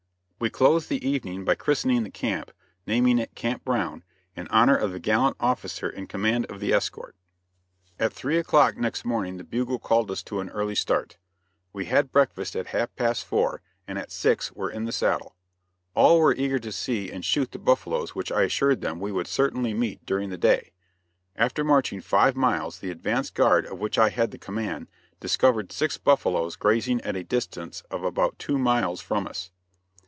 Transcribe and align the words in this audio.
We 0.43 0.49
closed 0.49 0.89
the 0.89 1.07
evening 1.07 1.45
by 1.45 1.53
christening 1.53 2.01
the 2.01 2.09
camp, 2.09 2.51
naming 2.87 3.19
it 3.19 3.35
Camp 3.35 3.63
Brown, 3.63 4.03
in 4.35 4.47
honor 4.47 4.75
of 4.75 4.91
the 4.91 4.97
gallant 4.99 5.37
officer 5.39 5.87
in 5.87 6.07
command 6.07 6.47
of 6.47 6.59
the 6.59 6.73
escort. 6.73 7.15
At 7.99 8.11
three 8.11 8.39
o'clock 8.39 8.75
next 8.75 9.05
morning 9.05 9.37
the 9.37 9.43
bugle 9.43 9.77
called 9.77 10.09
us 10.09 10.23
to 10.23 10.39
an 10.39 10.49
early 10.49 10.73
start. 10.73 11.19
We 11.73 11.85
had 11.85 12.11
breakfast 12.11 12.55
at 12.55 12.65
half 12.73 12.89
past 12.95 13.23
four, 13.23 13.61
and 13.87 13.99
at 13.99 14.11
six 14.11 14.51
were 14.51 14.71
in 14.71 14.85
the 14.85 14.91
saddle. 14.91 15.35
All 15.93 16.17
were 16.17 16.33
eager 16.33 16.57
to 16.57 16.71
see 16.71 17.11
and 17.11 17.23
shoot 17.23 17.51
the 17.51 17.59
buffaloes 17.59 18.15
which 18.15 18.31
I 18.31 18.41
assured 18.41 18.81
them 18.81 18.99
we 18.99 19.11
would 19.11 19.27
certainly 19.27 19.75
meet 19.75 20.03
during 20.07 20.31
the 20.31 20.39
day. 20.39 20.71
After 21.35 21.63
marching 21.63 22.01
five 22.01 22.35
miles, 22.35 22.79
the 22.79 22.89
advance 22.89 23.29
guard, 23.29 23.67
of 23.67 23.77
which 23.77 23.99
I 23.99 24.09
had 24.09 24.31
the 24.31 24.39
command, 24.39 24.87
discovered 25.19 25.71
six 25.71 25.99
buffaloes 25.99 26.55
grazing 26.55 26.99
at 27.01 27.15
a 27.15 27.23
distance 27.23 27.83
of 27.91 28.03
about 28.03 28.39
two 28.39 28.57
miles 28.57 29.01
from 29.01 29.27
us. 29.27 29.51